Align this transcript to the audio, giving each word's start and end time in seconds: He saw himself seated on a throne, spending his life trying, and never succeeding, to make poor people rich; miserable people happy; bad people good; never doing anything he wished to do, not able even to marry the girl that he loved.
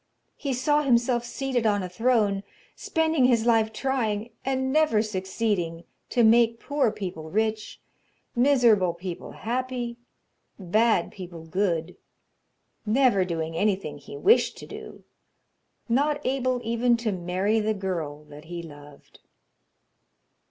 He 0.35 0.51
saw 0.51 0.81
himself 0.81 1.23
seated 1.23 1.67
on 1.67 1.83
a 1.83 1.87
throne, 1.87 2.41
spending 2.75 3.25
his 3.25 3.45
life 3.45 3.71
trying, 3.71 4.31
and 4.43 4.73
never 4.73 5.03
succeeding, 5.03 5.83
to 6.09 6.23
make 6.23 6.59
poor 6.59 6.91
people 6.91 7.29
rich; 7.29 7.79
miserable 8.35 8.95
people 8.95 9.33
happy; 9.33 9.97
bad 10.57 11.11
people 11.11 11.45
good; 11.45 11.97
never 12.83 13.23
doing 13.23 13.55
anything 13.55 13.99
he 13.99 14.17
wished 14.17 14.57
to 14.57 14.65
do, 14.65 15.03
not 15.87 16.19
able 16.25 16.59
even 16.63 16.97
to 16.97 17.11
marry 17.11 17.59
the 17.59 17.75
girl 17.75 18.23
that 18.23 18.45
he 18.45 18.63
loved. 18.63 19.19